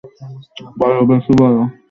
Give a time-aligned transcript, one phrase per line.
[0.79, 1.55] বড়, বেশি বড়?